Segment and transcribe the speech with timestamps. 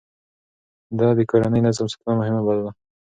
[0.97, 2.71] ده د کورني نظم ساتنه مهمه بلله.